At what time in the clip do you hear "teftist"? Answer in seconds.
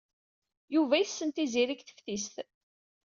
1.83-2.35